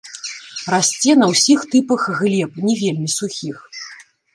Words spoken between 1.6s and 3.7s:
тыпах глеб, не вельмі сухіх.